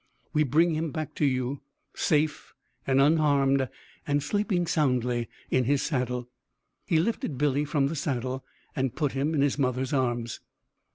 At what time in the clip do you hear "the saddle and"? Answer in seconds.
7.85-8.95